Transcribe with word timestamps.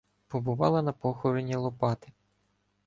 Побувала 0.27 0.81
на 0.81 0.93
похороні 0.93 1.55
Лопати. 1.55 2.07